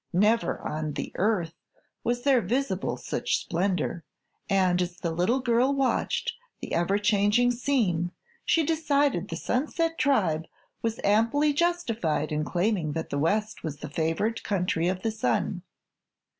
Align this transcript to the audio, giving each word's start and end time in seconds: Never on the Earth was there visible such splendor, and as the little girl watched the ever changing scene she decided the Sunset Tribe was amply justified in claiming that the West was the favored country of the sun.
Never 0.13 0.59
on 0.67 0.93
the 0.93 1.11
Earth 1.13 1.53
was 2.03 2.23
there 2.23 2.41
visible 2.41 2.97
such 2.97 3.37
splendor, 3.37 4.03
and 4.49 4.81
as 4.81 4.97
the 4.97 5.11
little 5.11 5.39
girl 5.41 5.75
watched 5.75 6.33
the 6.59 6.73
ever 6.73 6.97
changing 6.97 7.51
scene 7.51 8.11
she 8.43 8.63
decided 8.65 9.27
the 9.27 9.35
Sunset 9.35 9.99
Tribe 9.99 10.47
was 10.81 10.99
amply 11.03 11.53
justified 11.53 12.31
in 12.31 12.43
claiming 12.43 12.93
that 12.93 13.11
the 13.11 13.19
West 13.19 13.61
was 13.63 13.77
the 13.77 13.89
favored 13.91 14.41
country 14.43 14.87
of 14.87 15.03
the 15.03 15.11
sun. 15.11 15.61